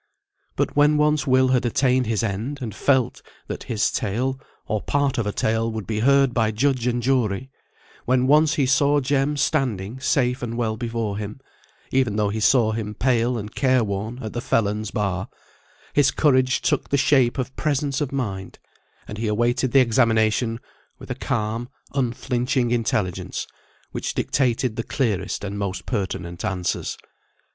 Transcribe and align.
But 0.55 0.75
when 0.75 0.97
once 0.97 1.27
Will 1.27 1.49
had 1.49 1.63
attained 1.63 2.07
his 2.07 2.23
end, 2.23 2.57
and 2.59 2.73
felt 2.73 3.21
that 3.45 3.65
his 3.65 3.91
tale, 3.91 4.39
or 4.65 4.81
part 4.81 5.19
of 5.19 5.27
a 5.27 5.31
tale, 5.31 5.71
would 5.71 5.85
be 5.85 5.99
heard 5.99 6.33
by 6.33 6.49
judge 6.49 6.87
and 6.87 7.03
jury; 7.03 7.51
when 8.05 8.25
once 8.25 8.55
he 8.55 8.65
saw 8.65 8.99
Jem 8.99 9.37
standing 9.37 9.99
safe 9.99 10.41
and 10.41 10.57
well 10.57 10.75
before 10.75 11.19
him 11.19 11.39
(even 11.91 12.15
though 12.15 12.29
he 12.29 12.39
saw 12.39 12.71
him 12.71 12.95
pale 12.95 13.37
and 13.37 13.53
care 13.53 13.83
worn 13.83 14.17
at 14.23 14.33
the 14.33 14.41
felon's 14.41 14.89
bar); 14.89 15.27
his 15.93 16.09
courage 16.09 16.61
took 16.61 16.89
the 16.89 16.97
shape 16.97 17.37
of 17.37 17.55
presence 17.55 18.01
of 18.01 18.11
mind, 18.11 18.57
and 19.07 19.19
he 19.19 19.27
awaited 19.27 19.71
the 19.71 19.81
examination 19.81 20.59
with 20.97 21.11
a 21.11 21.15
calm, 21.15 21.69
unflinching 21.93 22.71
intelligence, 22.71 23.45
which 23.91 24.15
dictated 24.15 24.77
the 24.77 24.83
clearest 24.83 25.43
and 25.43 25.59
most 25.59 25.85
pertinent 25.85 26.43
answers. 26.43 26.97